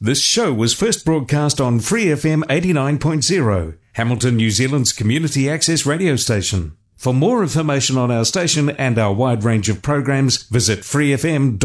[0.00, 6.14] This show was first broadcast on Free FM 89.0, Hamilton, New Zealand's community access radio
[6.14, 6.76] station.
[6.96, 11.58] For more information on our station and our wide range of programs, visit freefm.org.nz.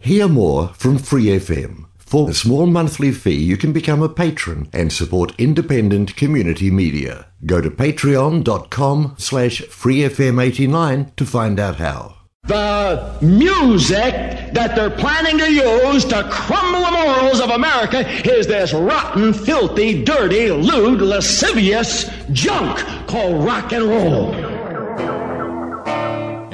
[0.00, 1.86] Hear more from Free FM.
[1.96, 7.28] For a small monthly fee, you can become a patron and support independent community media.
[7.46, 12.15] Go to patreon.com slash freefm89 to find out how.
[12.46, 18.72] The music that they're planning to use to crumble the morals of America is this
[18.72, 22.78] rotten, filthy, dirty, lewd, lascivious junk
[23.08, 24.32] called rock and roll.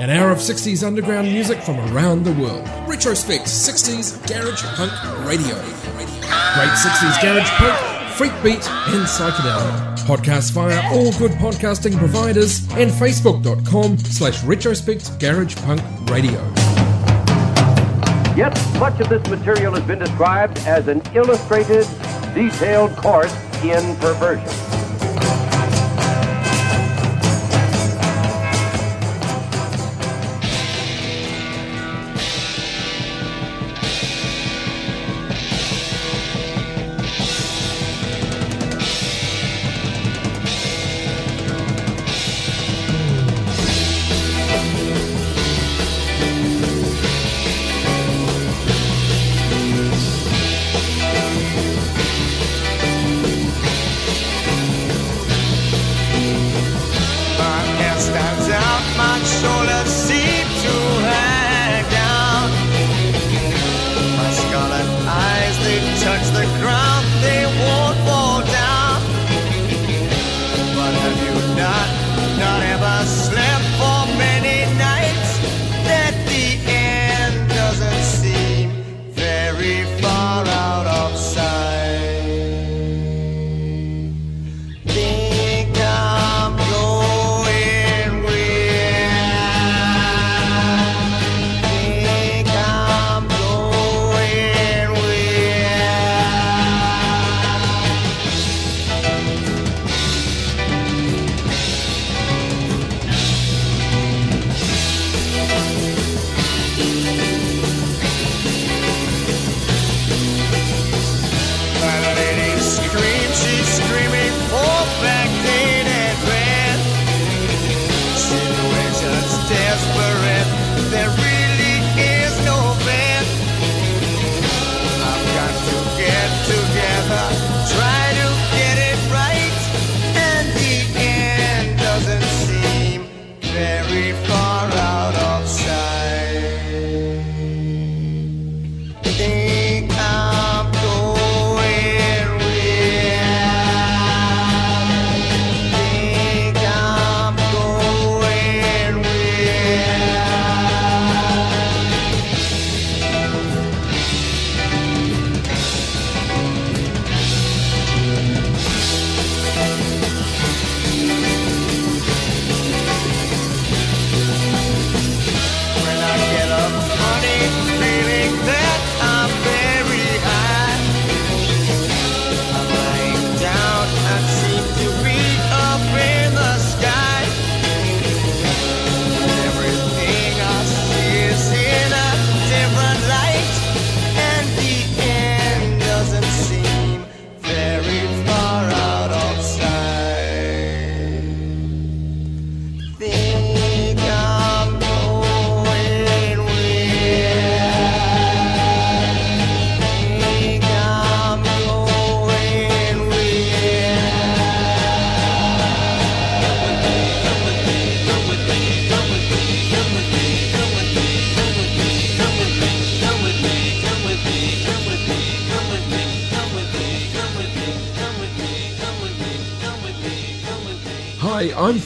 [0.00, 2.66] An hour of 60s underground music from around the world.
[2.88, 4.92] Retrospect 60s Garage Punk
[5.27, 5.55] Radio.
[5.55, 9.97] Great 60s Garage Punk, Freak Beat, and Psychedelic.
[10.01, 15.80] Podcast via all good podcasting providers and facebook.com slash retrospect garage punk
[16.11, 16.41] radio.
[18.37, 21.87] Yet much of this material has been described as an illustrated,
[22.34, 24.81] detailed course in perversion.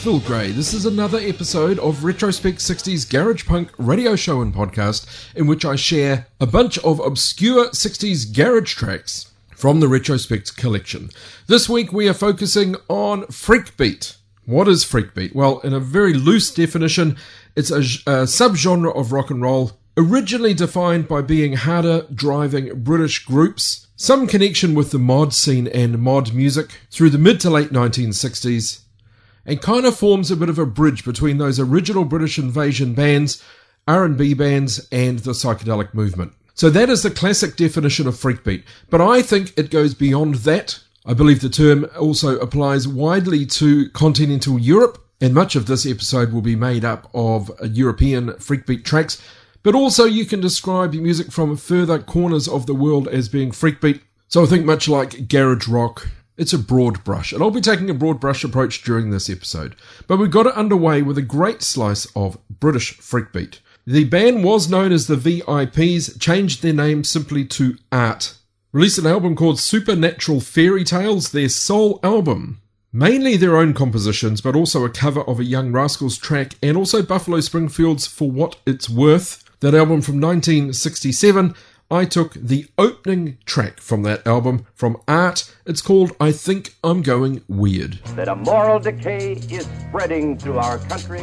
[0.07, 0.51] Phil Gray.
[0.51, 5.05] This is another episode of Retrospect 60s Garage Punk radio show and podcast
[5.35, 11.09] in which I share a bunch of obscure 60s garage tracks from the Retrospect collection.
[11.47, 14.15] This week we are focusing on freak beat.
[14.45, 15.35] What is freak beat?
[15.35, 17.17] Well, in a very loose definition,
[17.57, 23.25] it's a, a subgenre of rock and roll originally defined by being harder driving British
[23.25, 27.71] groups some connection with the mod scene and mod music through the mid to late
[27.71, 28.83] 1960s
[29.47, 33.41] and kind of forms a bit of a bridge between those original British invasion bands,
[33.87, 36.33] R&B bands, and the psychedelic movement.
[36.53, 40.79] So that is the classic definition of freakbeat, but I think it goes beyond that.
[41.05, 46.33] I believe the term also applies widely to continental Europe, and much of this episode
[46.33, 49.21] will be made up of European freakbeat tracks,
[49.63, 54.01] but also you can describe music from further corners of the world as being freakbeat.
[54.27, 57.89] So I think much like garage rock, it's a broad brush, and I'll be taking
[57.89, 59.75] a broad brush approach during this episode.
[60.07, 63.59] But we got it underway with a great slice of British freakbeat.
[63.85, 68.35] The band was known as the VIPs, changed their name simply to Art.
[68.73, 72.61] Released an album called Supernatural Fairy Tales, their sole album.
[72.93, 77.01] Mainly their own compositions, but also a cover of a Young Rascals track, and also
[77.01, 79.43] Buffalo Springfield's For What It's Worth.
[79.61, 81.55] That album from 1967.
[81.89, 85.49] I took the opening track from that album from Art.
[85.65, 87.99] It's called I Think I'm Going Weird.
[88.17, 91.21] That a moral decay is spreading through our country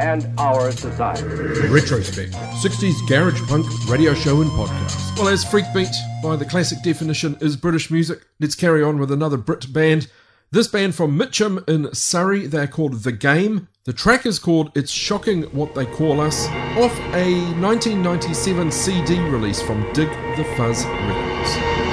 [0.00, 1.22] and our society.
[1.68, 5.16] Retrospect 60s Garage Punk radio show and podcast.
[5.16, 5.94] Well, as Freakbeat,
[6.24, 10.08] by the classic definition, is British music, let's carry on with another Brit band.
[10.54, 13.66] This band from Mitcham in Surrey, they're called The Game.
[13.86, 16.46] The track is called It's Shocking What They Call Us,
[16.78, 21.83] off a 1997 CD release from Dig the Fuzz Records.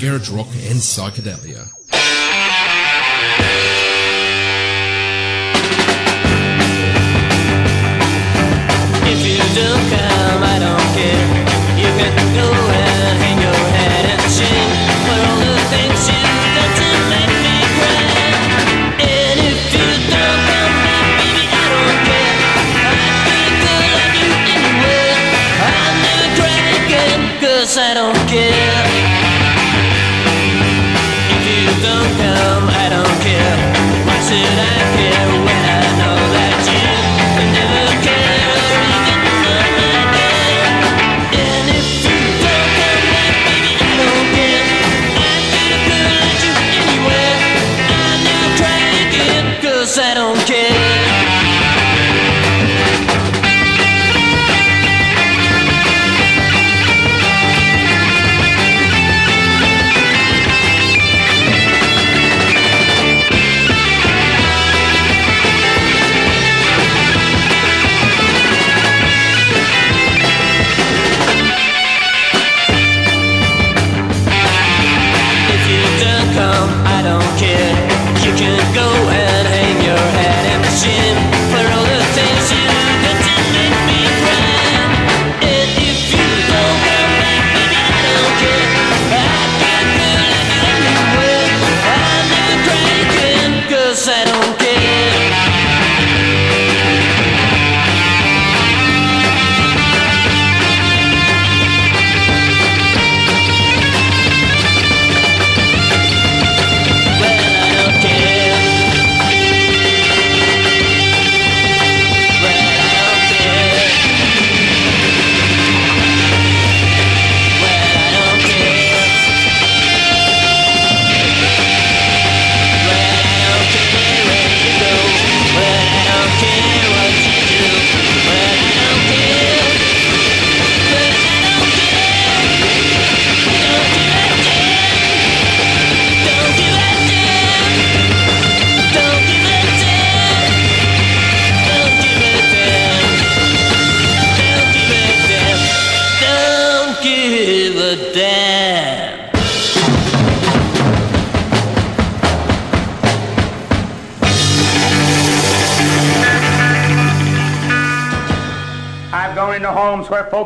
[0.00, 1.68] Garage rock, and psychedelia.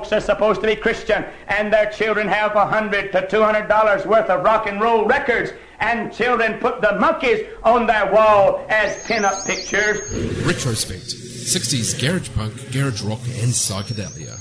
[0.04, 3.68] Folks are supposed to be Christian and their children have a hundred to two hundred
[3.68, 8.64] dollars worth of rock and roll records and children put the monkeys on their wall
[8.68, 10.00] as pin-up pictures.
[10.46, 14.40] Retrospect 60s garage punk, garage rock, and psychedelia.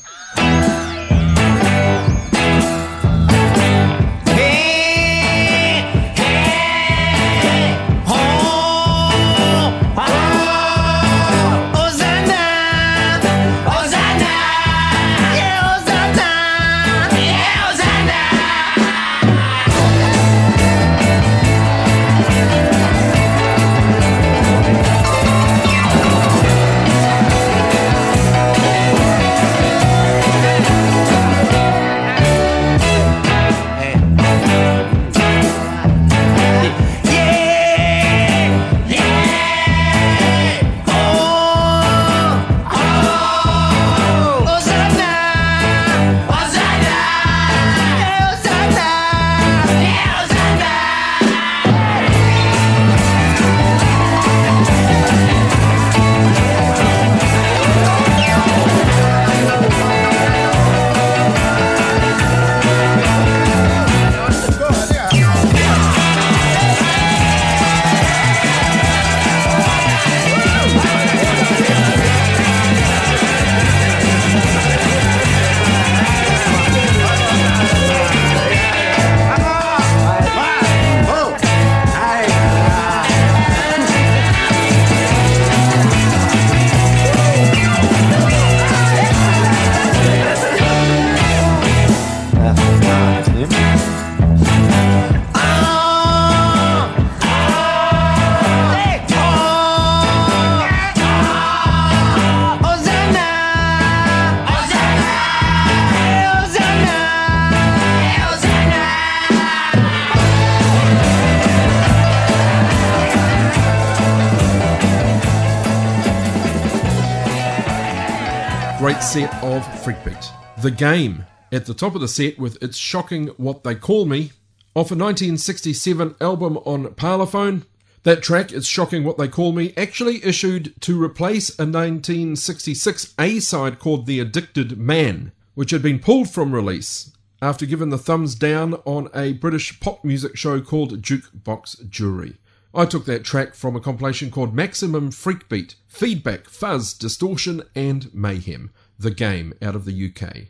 [120.64, 124.32] The Game at the top of the set with its shocking What They Call Me
[124.76, 127.66] off a 1967 album on Parlophone.
[128.04, 133.42] That track, It's Shocking What They Call Me, actually issued to replace a 1966 A
[133.42, 138.34] side called The Addicted Man, which had been pulled from release after given the thumbs
[138.34, 142.38] down on a British pop music show called Jukebox Jury.
[142.74, 148.72] I took that track from a compilation called Maximum Freakbeat, Feedback, Fuzz, Distortion, and Mayhem,
[149.04, 150.48] the game out of the UK.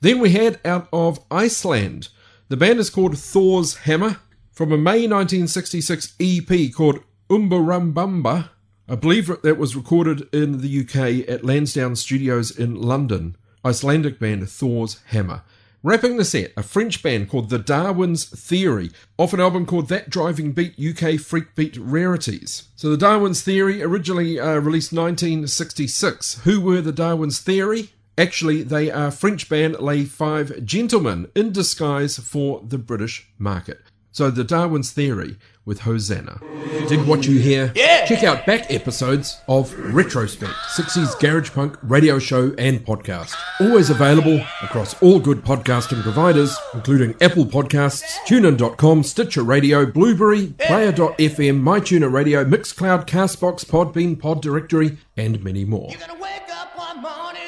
[0.00, 2.08] Then we had out of Iceland.
[2.48, 4.16] The band is called Thor's Hammer
[4.50, 8.50] from a May 1966 EP called Umbarumbamba.
[8.88, 13.36] I believe that was recorded in the UK at Lansdowne Studios in London.
[13.64, 15.42] Icelandic band Thor's Hammer.
[15.82, 20.10] Wrapping the set, a French band called The Darwin's Theory, off an album called That
[20.10, 22.64] Driving Beat UK Freak Beat Rarities.
[22.76, 26.42] So, The Darwin's Theory, originally uh, released 1966.
[26.42, 27.92] Who were The Darwin's Theory?
[28.18, 33.80] Actually, they are French band Les Five Gentlemen in disguise for the British market.
[34.12, 36.40] So, The Darwin's Theory with Hosanna.
[36.88, 37.72] Did what you hear?
[37.74, 38.06] Yeah.
[38.06, 43.34] Check out back episodes of Retrospect, 60s Garage Punk radio show and podcast.
[43.60, 51.62] Always available across all good podcasting providers, including Apple Podcasts, TuneIn.com, Stitcher Radio, Blubrry, Player.fm,
[51.62, 55.90] MyTuner Radio, Mixcloud, Castbox, Podbean, Pod Directory, and many more.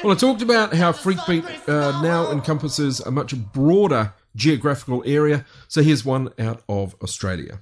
[0.03, 5.81] Well, I talked about how Freakbeat uh, now encompasses a much broader geographical area, so
[5.81, 7.59] here's one out of Australia.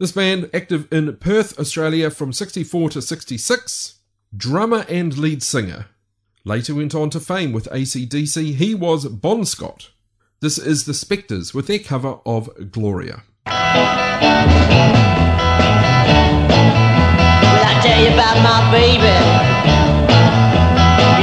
[0.00, 4.00] This band, active in Perth, Australia from 64 to 66,
[4.36, 5.86] drummer and lead singer.
[6.44, 9.92] Later went on to fame with ACDC, he was Bon Scott.
[10.40, 13.22] This is the Spectres with their cover of Gloria.
[13.46, 13.52] Will
[17.62, 19.14] I tell you about my baby?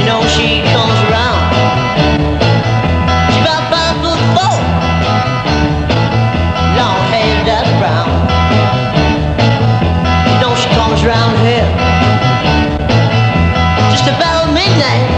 [0.00, 2.31] You know she comes around.
[14.74, 15.11] About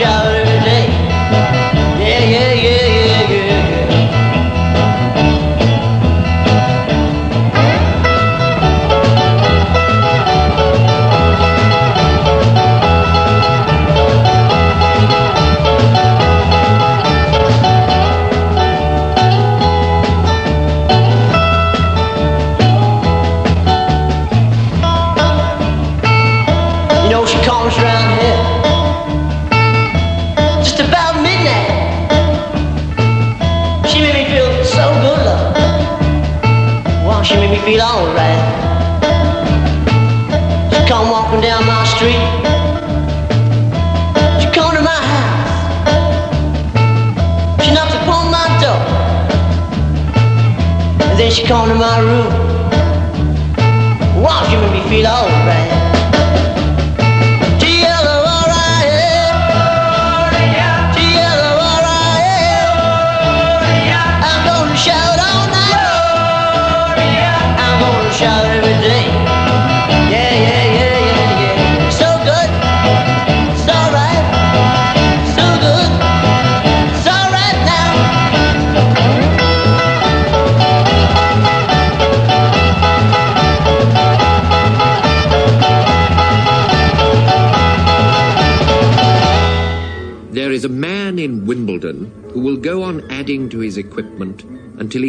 [0.00, 0.29] show.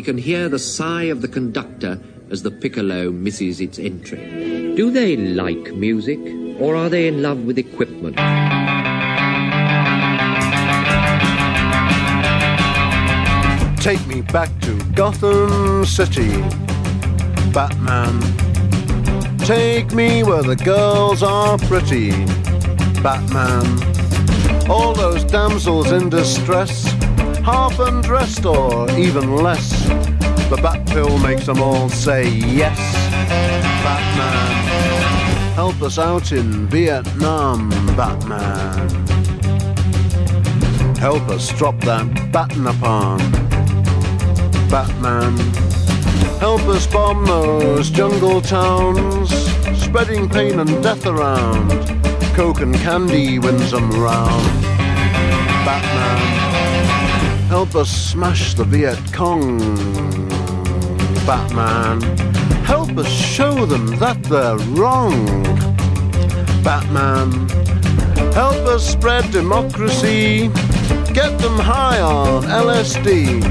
[0.01, 1.99] He can hear the sigh of the conductor
[2.31, 4.73] as the piccolo misses its entry.
[4.75, 6.17] Do they like music,
[6.59, 8.15] or are they in love with equipment?
[13.79, 16.31] Take me back to Gotham City,
[17.53, 18.17] Batman.
[19.37, 22.09] Take me where the girls are pretty,
[23.03, 23.67] Batman.
[24.67, 26.91] All those damsels in distress,
[27.43, 29.87] half undressed or even less.
[30.49, 32.77] The bat pill makes them all say yes,
[33.83, 34.51] Batman.
[35.55, 38.89] Help us out in Vietnam, Batman.
[40.97, 43.17] Help us drop that baton upon.
[44.69, 45.37] Batman.
[46.39, 49.29] Help us bomb those jungle towns,
[49.81, 51.69] spreading pain and death around.
[52.35, 54.45] Coke and candy wins them round.
[55.65, 56.30] Batman.
[57.51, 59.59] Help us smash the Viet Cong.
[61.27, 62.01] Batman.
[62.63, 65.43] Help us show them that they're wrong.
[66.63, 67.49] Batman.
[68.31, 70.47] Help us spread democracy.
[71.13, 73.41] Get them high on LSD.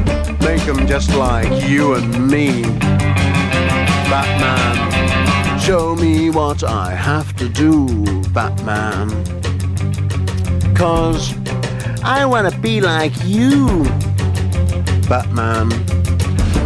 [0.40, 2.62] Make them just like you and me.
[4.08, 5.60] Batman.
[5.60, 7.86] Show me what I have to do,
[8.30, 9.10] Batman.
[10.74, 11.34] Cause
[12.02, 13.84] I wanna be like you,
[15.08, 15.70] Batman.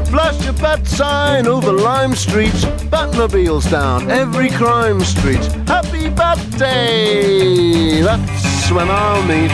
[0.06, 2.52] Flash your bat sign over Lime Street.
[2.88, 5.44] Batmobiles down every crime street.
[5.66, 8.00] Happy Bat Day!
[8.00, 9.50] That's when I'll meet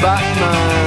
[0.00, 0.81] Batman.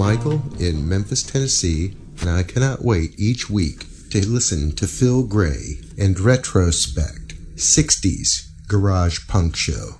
[0.00, 5.78] Michael in Memphis, Tennessee, and I cannot wait each week to listen to Phil Gray
[5.98, 9.98] and Retrospect 60s Garage Punk Show.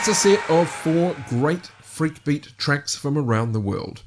[0.00, 4.02] It's a set of four great freak beat tracks from around the world.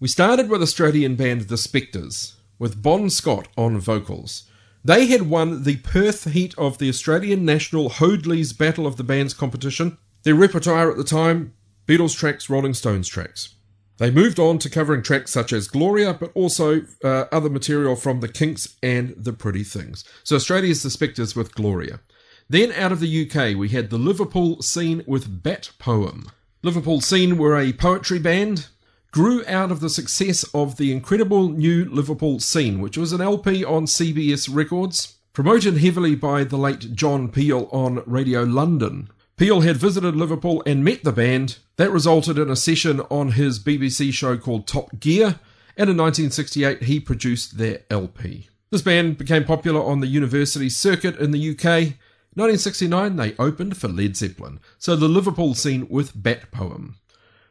[0.00, 4.44] We started with Australian band The Spectres, with Bon Scott on vocals.
[4.82, 9.34] They had won the Perth heat of the Australian National Hoadley's Battle of the Bands
[9.34, 9.98] competition.
[10.22, 11.52] Their repertoire at the time
[11.86, 13.54] Beatles tracks, Rolling Stones tracks.
[13.98, 18.20] They moved on to covering tracks such as Gloria, but also uh, other material from
[18.20, 20.04] The Kinks and The Pretty Things.
[20.24, 22.00] So Australia's The Spectres with Gloria.
[22.50, 26.30] Then out of the UK, we had the Liverpool scene with Bat Poem.
[26.62, 28.68] Liverpool scene were a poetry band,
[29.10, 33.62] grew out of the success of the incredible new Liverpool scene, which was an LP
[33.62, 39.10] on CBS Records, promoted heavily by the late John Peel on Radio London.
[39.36, 41.58] Peel had visited Liverpool and met the band.
[41.76, 45.38] That resulted in a session on his BBC show called Top Gear,
[45.76, 48.48] and in 1968 he produced their LP.
[48.70, 51.98] This band became popular on the university circuit in the UK.
[52.38, 56.96] 1969 they opened for Led Zeppelin, so the Liverpool scene with Bat Poem.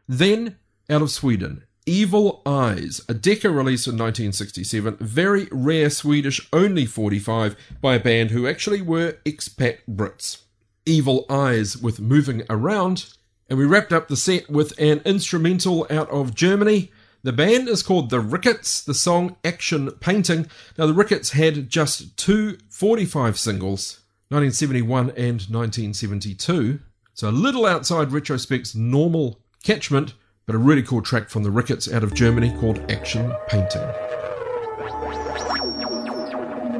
[0.08, 0.56] Then,
[0.90, 7.56] out of Sweden, Evil Eyes, a Decca release in 1967, very rare Swedish only 45
[7.82, 10.44] by a band who actually were expat Brits.
[10.86, 13.14] Evil Eyes with Moving Around,
[13.50, 16.92] and we wrapped up the set with an instrumental out of Germany.
[17.24, 20.48] The band is called The Rickets, the song Action Painting.
[20.78, 26.80] Now, The Rickets had just two 45 singles, 1971 and 1972,
[27.14, 31.90] so a little outside Retrospect's normal catchment, but a really cool track from The Rickets
[31.90, 33.90] out of Germany called Action Painting.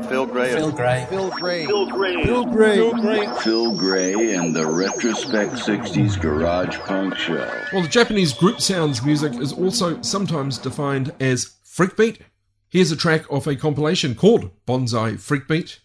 [0.10, 0.52] Phil Gray.
[0.52, 1.06] Phil Gray.
[1.10, 1.66] Phil Gray.
[1.66, 2.24] Phil Gray.
[2.26, 2.76] Phil Gray.
[2.76, 3.28] Phil Gray.
[3.42, 7.50] Phil Gray and the Retrospect 60s Garage Punk Show.
[7.72, 12.20] Well, the Japanese group sounds music is also sometimes defined as freakbeat.
[12.68, 15.80] Here's a track off a compilation called Bonsai Freakbeat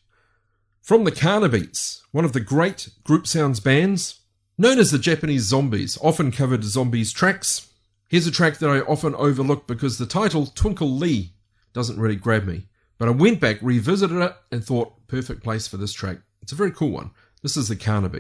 [0.82, 4.18] from the Carnabeats, one of the great group sounds bands.
[4.58, 7.72] Known as the Japanese Zombies, often covered Zombies tracks.
[8.08, 11.34] Here's a track that I often overlook because the title, Twinkle Lee,
[11.72, 12.66] doesn't really grab me.
[12.98, 16.18] But I went back, revisited it, and thought, perfect place for this track.
[16.42, 17.12] It's a very cool one.
[17.42, 18.10] This is the Kana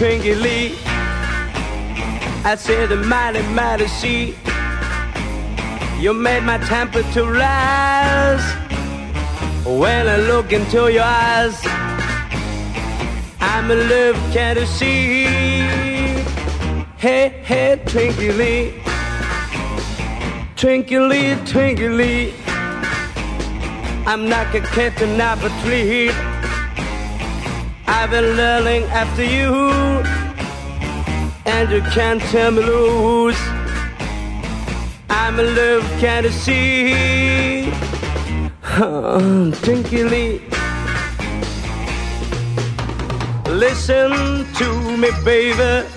[0.00, 0.76] Lee.
[2.44, 4.36] I said, mighty, mighty sea.
[5.98, 8.44] You made my temperature rise.
[9.66, 11.60] When I look into your eyes,
[13.40, 15.24] I'm in love, can't you see?
[16.96, 18.80] Hey, hey, Twinkie Lee.
[20.54, 22.34] Twinkle Lee.
[24.06, 26.27] I'm not a kitten up a tree.
[28.00, 29.52] I've been learning after you,
[31.44, 33.42] and you can't tell me loose.
[35.10, 37.72] I'm in love, can't you see?
[39.66, 40.40] Tinkily.
[43.48, 44.12] Listen
[44.60, 45.88] to me, baby.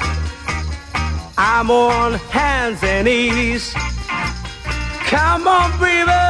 [1.38, 3.74] I'm on hands and knees.
[5.12, 6.24] Come on, baby,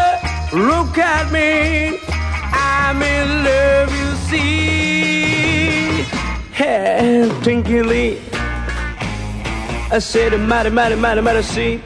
[0.52, 1.98] look at me.
[2.52, 3.71] I'm in love,
[7.42, 8.20] Hey, Tinkily.
[9.92, 11.82] I said, mighty, mighty, mighty, mighty, see.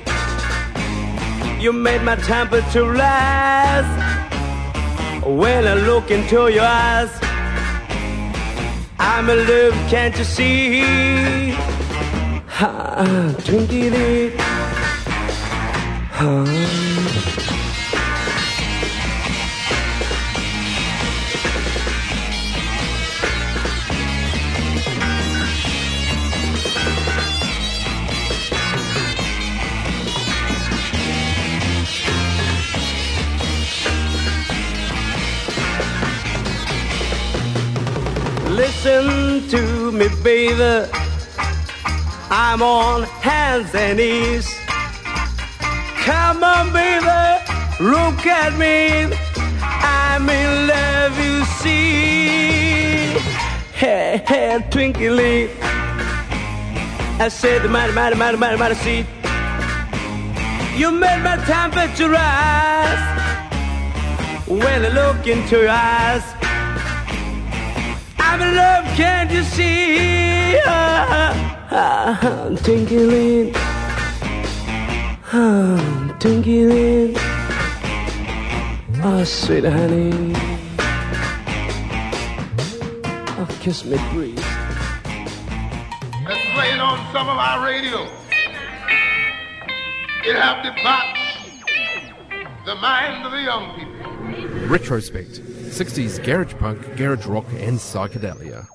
[1.60, 3.86] You made my temperature rise.
[5.24, 7.10] When I look into your eyes,
[9.00, 11.52] I'm in love, can't you see?
[12.48, 14.36] Ha, Twinkly.
[16.12, 17.55] Ha.
[38.86, 40.88] Listen to me, baby.
[42.30, 44.48] I'm on hands and knees.
[46.04, 47.04] Come on, baby,
[47.80, 49.12] look at me.
[49.60, 53.20] I'm in love, you see.
[53.74, 55.50] Hey, hey, twinkly.
[57.20, 59.04] I said the mighty, mighty, mighty, mighty, mighty see.
[60.78, 63.02] You made my temperature rise.
[64.48, 66.35] When I look into your eyes,
[68.36, 70.60] I'm in love, can't you see?
[70.66, 71.32] Ah,
[71.72, 73.54] ah, ah, Tinkling,
[75.32, 77.16] ah, tinkling,
[79.06, 80.34] oh sweet honey,
[83.40, 84.38] oh kiss me, breathe.
[86.28, 88.04] Let's play it on some of our radio.
[90.26, 91.64] It have debauched
[92.66, 94.68] the mind of the young people.
[94.68, 95.40] Retrospect
[95.76, 98.66] 60s garage punk, garage rock, and psychedelia.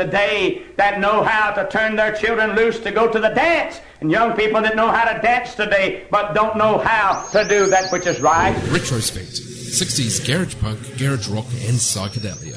[0.00, 4.10] Today that know how to turn their children loose to go to the dance, and
[4.10, 7.92] young people that know how to dance today but don't know how to do that
[7.92, 8.54] which is right.
[8.70, 9.32] Retrospect
[9.70, 12.49] 60s garage punk, garage rock, and psychedelia.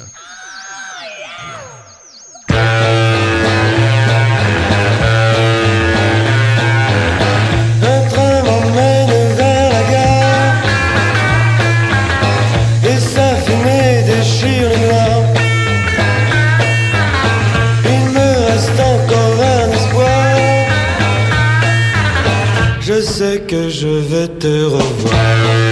[23.54, 25.62] Que je vais te revoir.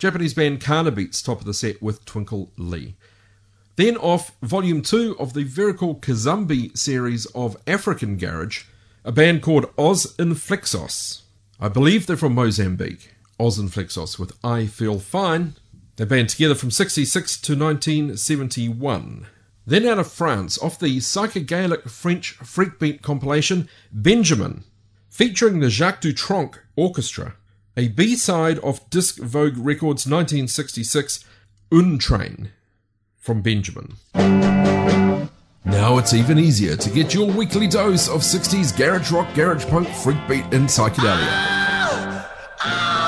[0.00, 2.96] Japanese band Carnabeats top of the set with Twinkle Lee.
[3.76, 8.64] Then off volume 2 of the very cool Kazambi series of African garage,
[9.04, 11.20] a band called Oz Inflexos.
[11.60, 13.14] I believe they're from Mozambique.
[13.38, 15.56] Oz Inflexos with I Feel Fine.
[15.96, 19.26] They band together from 66 to 1971.
[19.66, 24.64] Then out of France, off the psychedelic French freakbeat compilation Benjamin,
[25.10, 27.34] featuring the Jacques Dutronc Orchestra,
[27.80, 31.24] a B-side of Disc Vogue Records 1966
[31.72, 32.50] Untrain
[33.16, 33.94] from Benjamin.
[35.64, 39.88] Now it's even easier to get your weekly dose of 60s garage rock, garage punk,
[39.88, 42.26] freakbeat, and psychedelia.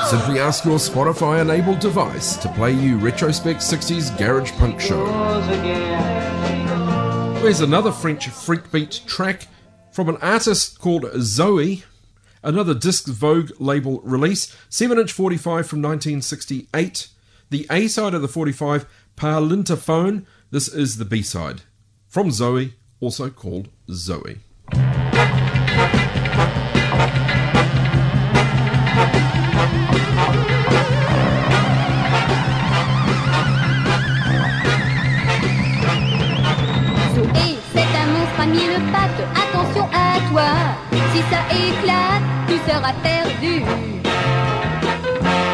[0.07, 5.05] Simply ask your Spotify enabled device to play you Retrospect 60s Garage Punk Show.
[7.43, 9.45] There's another French freakbeat track
[9.91, 11.83] from an artist called Zoe,
[12.43, 17.07] another Disc Vogue label release, 7 inch 45 from 1968.
[17.49, 18.85] The A side of the 45,
[19.15, 20.25] Parlintophone.
[20.51, 21.61] This is the B side.
[22.07, 24.39] From Zoe, also called Zoe.
[37.35, 40.82] Et c'est un monstre à mille pattes, attention à toi.
[41.13, 43.61] Si ça éclate, tu seras perdu.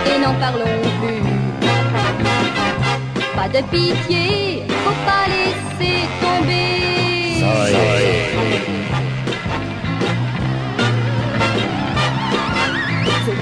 [0.07, 1.21] Et n'en parlons plus.
[3.35, 6.69] Pas de pitié, faut pas laisser tomber.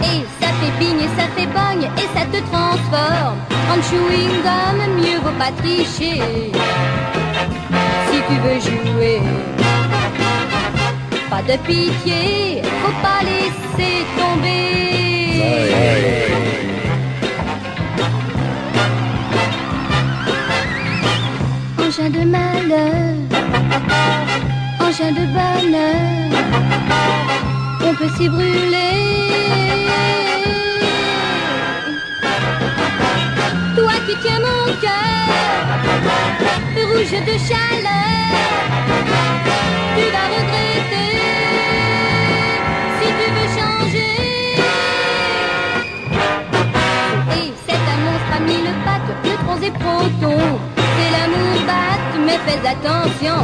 [0.01, 3.38] Et ça fait bigne et ça fait bogne et ça te transforme
[3.70, 6.51] en chewing gum, mieux vaut pas tricher
[8.09, 9.22] si tu veux jouer.
[11.30, 14.67] Pas de pitié, faut pas laisser tomber.
[21.84, 23.15] Engin de malheur,
[24.80, 26.30] engin de bonheur,
[27.84, 29.28] on peut s'y brûler.
[33.75, 35.28] Toi qui tiens mon cœur,
[36.89, 38.57] rouge de chaleur,
[49.60, 53.41] c'est l'amour batte, mais fais attention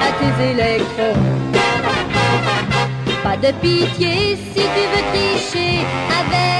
[0.00, 1.20] à tes électrons.
[3.22, 5.74] Pas de pitié si tu veux tricher
[6.18, 6.54] avec.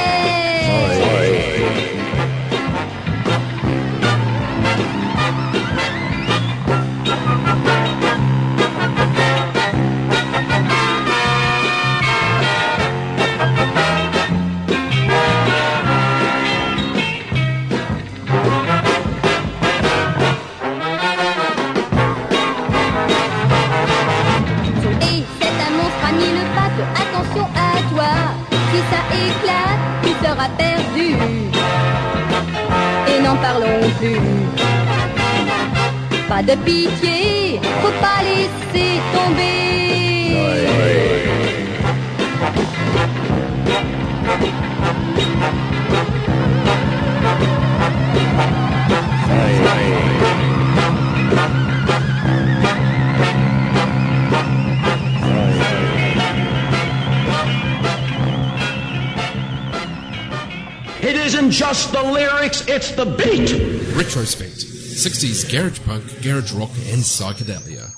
[34.05, 34.21] Dessus.
[36.29, 39.55] Pas de pitié, faut pas laisser tomber.
[61.25, 63.51] Isn't just the lyrics, it's the beat.
[63.97, 67.89] Retrospect 60s garage punk, garage rock, and psychedelia.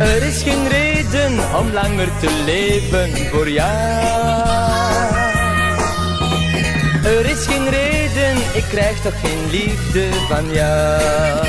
[0.00, 5.14] Er is geen reden om langer te leven voor jou.
[7.04, 11.46] Er is geen reden, ik krijg toch geen liefde van jou.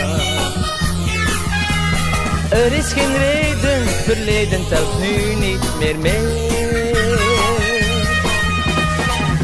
[2.49, 3.52] Er is geen reden,
[4.03, 6.51] verleden telt nu niet meer mee.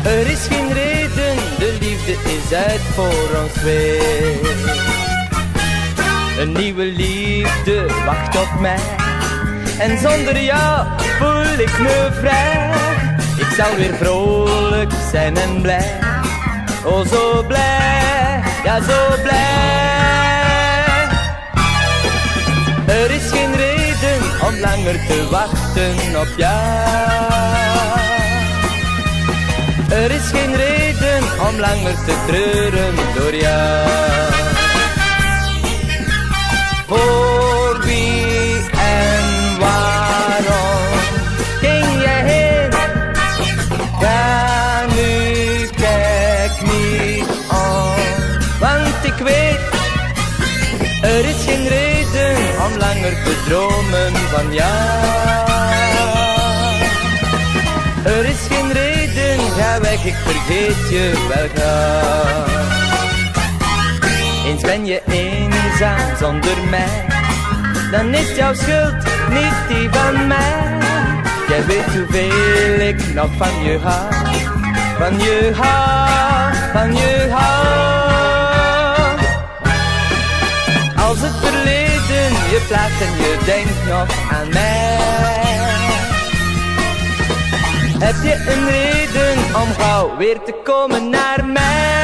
[0.03, 4.39] Er is geen reden, de liefde is uit voor ons twee.
[6.39, 8.79] Een nieuwe liefde wacht op mij.
[9.79, 10.87] En zonder jou
[11.19, 12.69] voel ik me vrij.
[13.37, 15.99] Ik zal weer vrolijk zijn en blij.
[16.85, 19.87] Oh, zo blij, ja, zo blij.
[22.87, 23.68] Er is geen reden
[24.49, 27.21] om langer te wachten op jou.
[29.89, 34.31] Er is geen reden om langer te treuren door jou.
[36.87, 40.99] Voor wie en waarom
[41.61, 42.71] ging jij heen?
[43.99, 47.95] Ga nu, kijk niet om,
[48.59, 49.59] want ik weet,
[51.01, 51.48] er is
[53.23, 55.19] te dromen van jou.
[58.03, 62.57] Er is geen reden, ga weg, ik vergeet je wel gauw.
[64.45, 67.05] Eens ben je eenzaam zonder mij,
[67.91, 68.95] dan is jouw schuld
[69.29, 70.77] niet die van mij.
[71.47, 74.13] Jij weet hoeveel ik nog van je hou,
[74.97, 78.09] van je hou, van je hou.
[81.07, 81.19] Als
[82.59, 84.97] je plaagt en je denkt nog aan mij.
[87.99, 91.97] Heb je een reden om gauw weer te komen naar mij?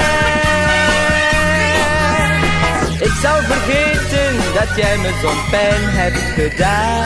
[3.00, 7.04] Ik zal vergeten dat jij me zo'n pijn hebt gedaan.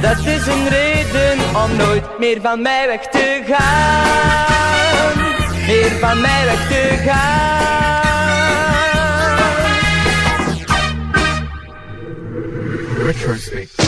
[0.00, 5.16] Dat is een reden om nooit meer van mij weg te gaan.
[5.66, 8.07] Meer van mij weg te gaan.
[12.98, 13.87] Retrospect.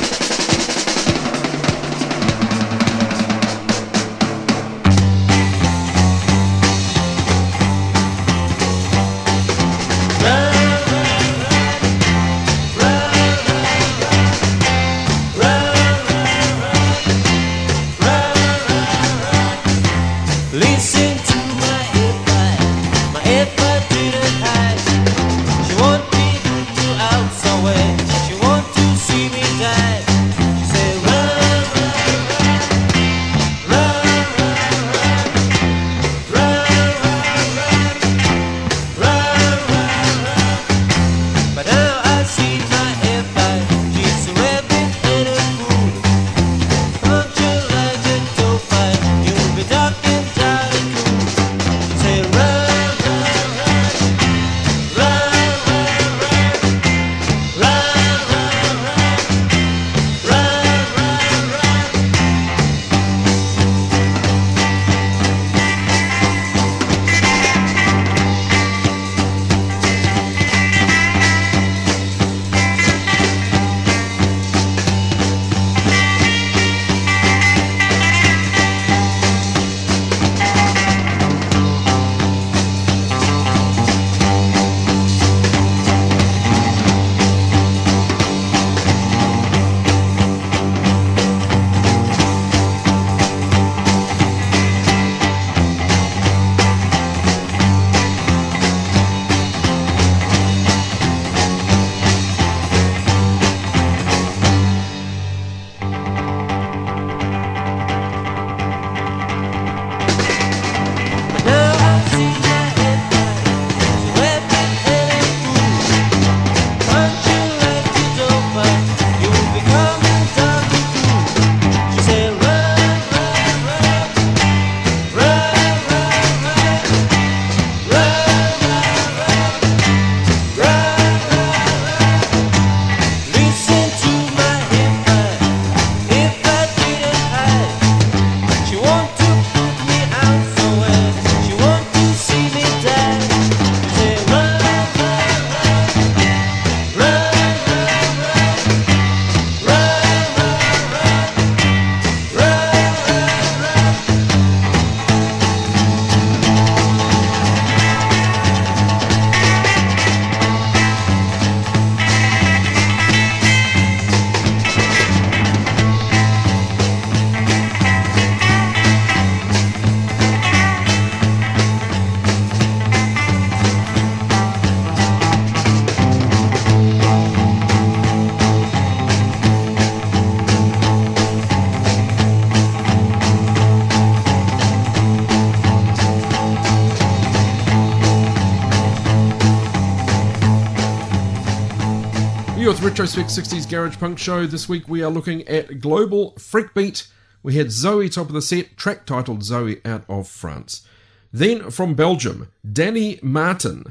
[192.66, 194.46] With Retrospect 60s Garage Punk Show.
[194.46, 197.10] This week we are looking at Global Freakbeat.
[197.42, 200.86] We had Zoe top of the set, track titled Zoe out of France.
[201.32, 203.84] Then from Belgium, Danny Martin.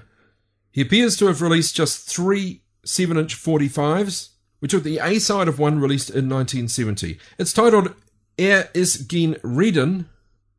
[0.72, 4.30] He appears to have released just three 7 inch 45s.
[4.62, 7.18] We took the A side of one released in 1970.
[7.40, 7.96] It's titled
[8.40, 10.06] Er is geen reden,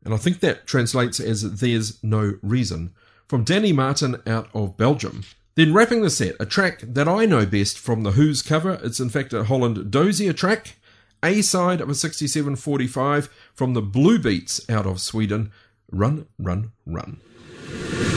[0.03, 2.93] and I think that translates as There's No Reason,
[3.29, 5.23] from Danny Martin out of Belgium.
[5.55, 8.79] Then wrapping the set, a track that I know best from the Who's cover.
[8.83, 10.77] It's in fact a Holland Dozier track.
[11.23, 15.51] A side of a 6745 from the Blue Beats out of Sweden.
[15.91, 17.19] Run, run, run.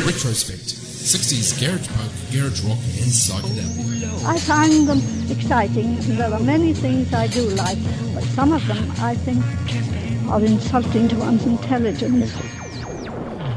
[0.07, 0.63] Retrospect
[1.05, 4.25] 60s garage punk, garage rock, and psychedelia.
[4.25, 5.97] I find them exciting.
[6.17, 7.79] There are many things I do like,
[8.15, 9.45] but some of them I think
[10.31, 12.33] are insulting to one's intelligence.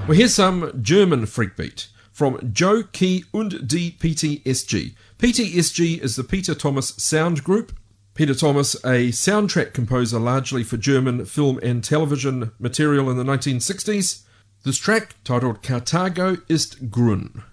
[0.08, 4.96] Well, here's some German freakbeat from Joe Key und die PTSG.
[5.20, 7.74] PTSG is the Peter Thomas Sound Group.
[8.16, 14.24] Peter Thomas, a soundtrack composer largely for German film and television material in the 1960s.
[14.64, 17.44] This track, titled Karthago ist grün.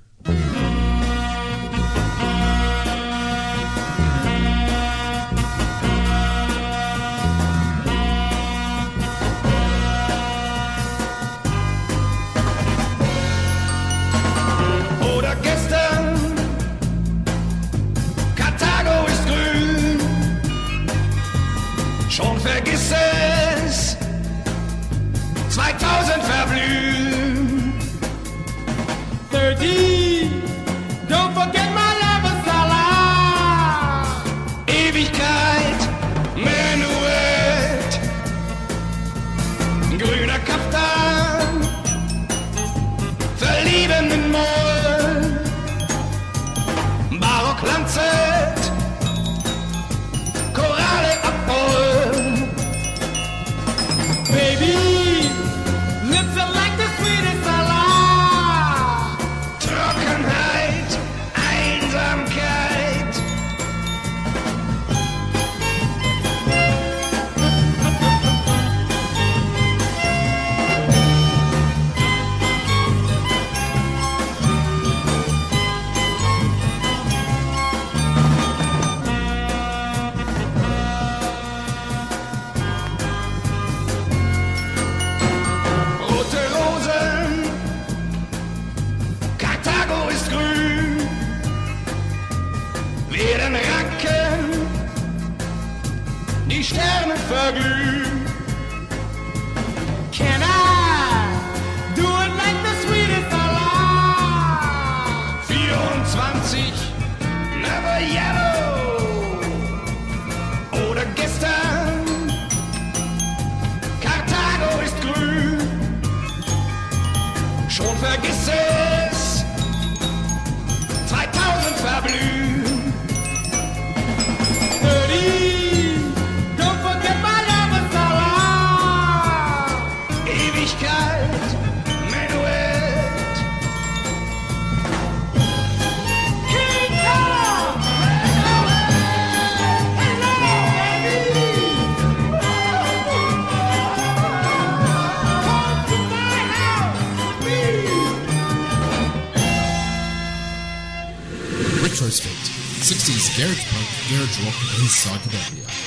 [151.94, 152.50] Retrospect
[152.82, 155.83] 60s garage punk, garage rock, and psychedelia.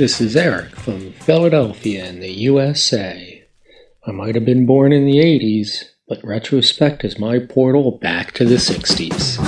[0.00, 3.44] This is Eric from Philadelphia in the USA.
[4.06, 8.44] I might have been born in the 80s, but retrospect is my portal back to
[8.44, 9.38] the 60s.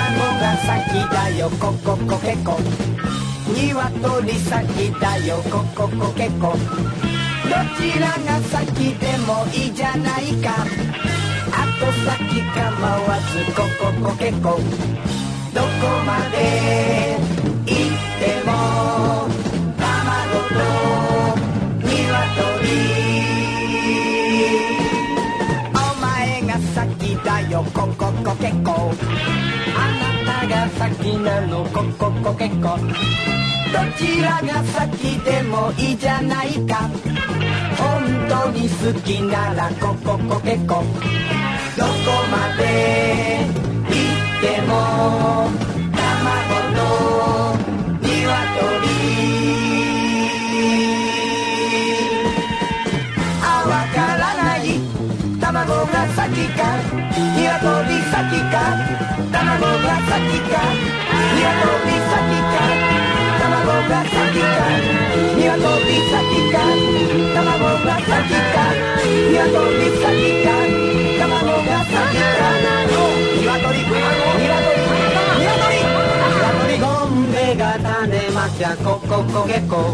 [0.00, 2.58] 卵が先だよコココケコ
[3.52, 10.64] 鶏先だよコココケコどちらが先でもいいじゃないか
[11.79, 14.39] 後先構わずコココケコ
[15.53, 15.67] どこ
[16.05, 17.17] まで
[17.65, 18.49] 行っても
[19.77, 19.83] 卵
[20.49, 20.55] と
[21.83, 21.91] 鶏
[25.73, 28.93] お前が先だよコココケコ
[29.75, 32.77] あなたが先なのコココケコ
[33.73, 36.89] どちらが先でもいいじゃないか
[37.77, 40.83] 本当に好きならコココケコ
[41.77, 41.89] どこ
[42.31, 42.63] まで
[43.89, 44.71] 行っても
[45.91, 46.79] 卵と
[47.99, 48.07] 鶏
[53.43, 54.79] あわからない
[55.41, 56.79] 卵が先か
[57.11, 57.43] 鶏
[58.07, 58.71] 先か
[59.33, 60.63] 卵が先か
[61.35, 61.43] 鶏
[61.91, 62.71] 先か
[63.41, 64.63] 卵が先か
[65.35, 65.43] 鶏
[66.07, 66.23] 先
[66.53, 66.55] か
[67.35, 67.43] 卵
[67.83, 68.63] が先か
[69.27, 69.43] 鶏
[69.99, 70.55] 先か
[71.19, 71.64] 卵が先か
[72.15, 73.83] 鶏鶏
[76.45, 79.93] 鶏ゴンベが種まきゃコココゲコ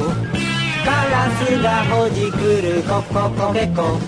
[0.84, 4.00] カラスがほじくるコココゲコ。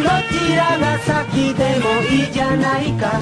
[0.00, 3.20] どちらが先でもいいじゃないか。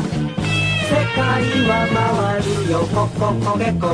[0.89, 1.23] 世界
[1.67, 2.87] は回るよ。
[2.95, 3.87] コココゲコ。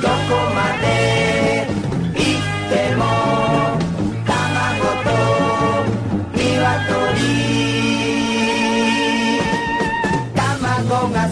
[0.00, 1.66] どこまで
[2.14, 3.39] 行っても。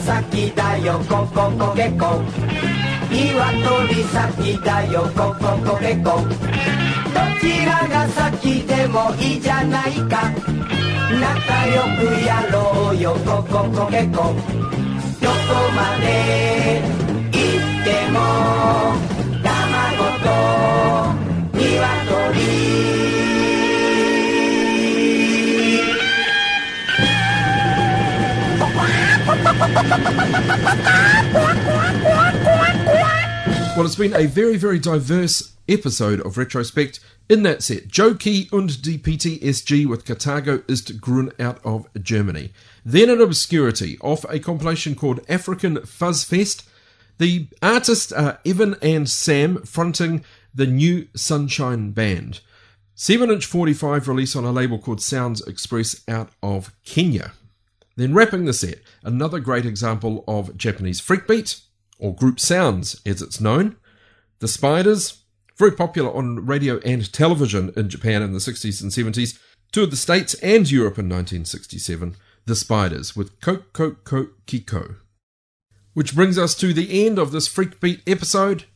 [0.08, 2.22] 先だよコココゲコ
[3.10, 6.32] 鶏先だよコココゲコど
[7.42, 10.32] ちらが先でもいいじゃないか。
[11.10, 16.80] 仲良くやろうよコココゲコどこまで
[17.32, 18.16] 行っても
[19.42, 19.46] 卵
[20.24, 20.28] と
[21.52, 23.07] 鶏。
[29.58, 29.74] Well,
[33.84, 37.00] it's been a very, very diverse episode of Retrospect.
[37.28, 42.52] In that set, Joe Key und die PTSG with Karthago ist Grun out of Germany.
[42.84, 46.62] Then in Obscurity, off a compilation called African Fuzzfest.
[47.18, 52.42] The artists are Evan and Sam fronting the new Sunshine Band.
[52.94, 57.32] 7 inch 45 release on a label called Sounds Express out of Kenya.
[57.98, 61.62] Then wrapping the set, another great example of Japanese freakbeat,
[61.98, 63.76] or group sounds as it's known.
[64.38, 65.24] The Spiders,
[65.56, 69.40] very popular on radio and television in Japan in the 60s and 70s,
[69.72, 72.14] toured the States and Europe in 1967.
[72.46, 74.96] The Spiders with Coke Kiko.
[75.94, 78.66] Which brings us to the end of this Freak Beat episode.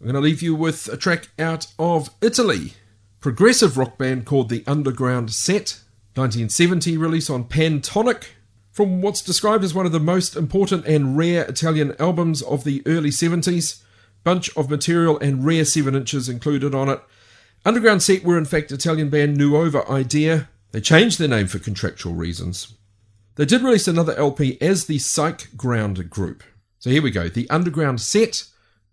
[0.00, 2.72] I'm going to leave you with a track out of Italy.
[3.20, 5.82] Progressive rock band called The Underground Set.
[6.14, 8.28] 1970 release on Pantonic.
[8.76, 12.82] From what's described as one of the most important and rare Italian albums of the
[12.84, 13.82] early 70s.
[14.22, 17.00] Bunch of material and rare 7 inches included on it.
[17.64, 20.50] Underground Set were in fact Italian band Nuova Idea.
[20.72, 22.74] They changed their name for contractual reasons.
[23.36, 26.42] They did release another LP as the Psycheground Group.
[26.78, 28.44] So here we go the Underground Set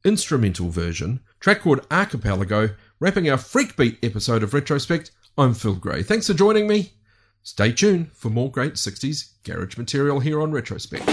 [0.05, 2.69] instrumental version, track called Archipelago,
[3.01, 5.11] wrapping our Freak Beat episode of Retrospect.
[5.37, 6.03] I'm Phil Gray.
[6.03, 6.93] Thanks for joining me.
[7.45, 11.03] Stay tuned for more great 60s garage material here on Retrospect.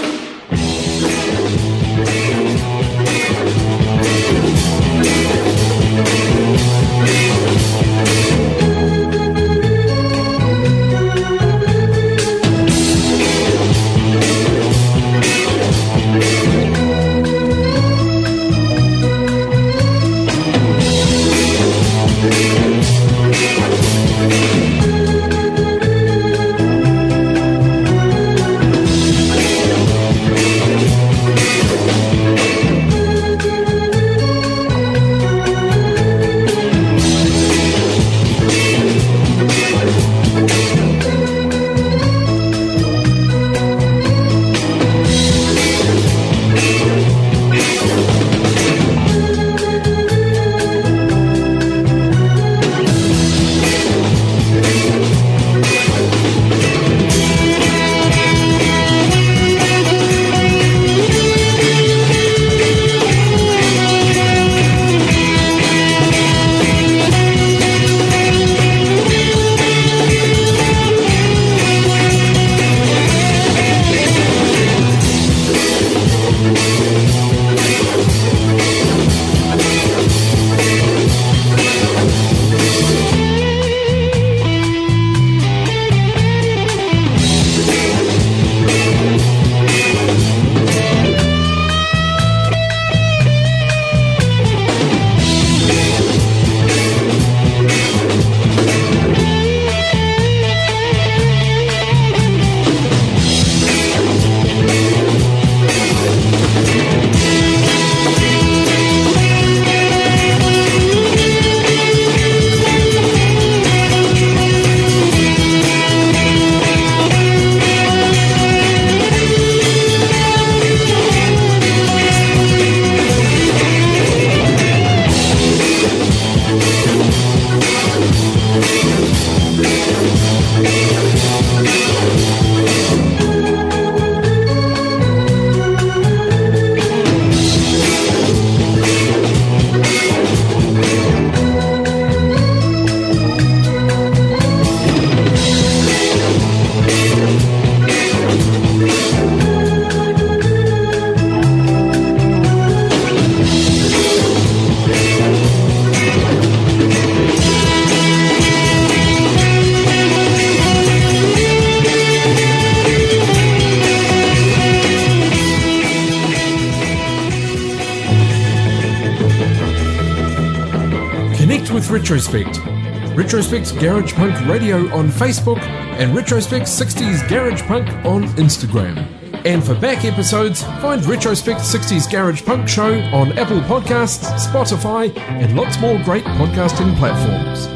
[173.31, 179.07] Retrospect Garage Punk Radio on Facebook and Retrospect 60s Garage Punk on Instagram.
[179.47, 185.57] And for back episodes, find Retrospect 60s Garage Punk Show on Apple Podcasts, Spotify, and
[185.57, 187.67] lots more great podcasting platforms.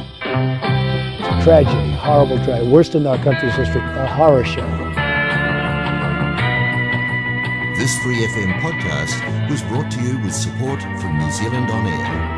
[1.45, 4.67] Tragedy, horrible tragedy, worst in our country's history, a horror show.
[7.79, 12.34] This Free FM podcast was brought to you with support from New Zealand On Air.